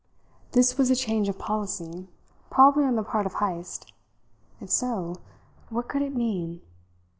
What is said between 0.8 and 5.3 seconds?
a change of policy, probably on the part of Heyst. If so,